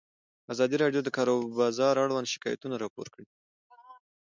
ازادي 0.53 0.75
راډیو 0.83 1.01
د 1.03 1.05
د 1.05 1.09
کار 1.17 1.27
بازار 1.59 1.95
اړوند 2.03 2.31
شکایتونه 2.33 2.75
راپور 2.83 3.07
کړي. 3.13 3.25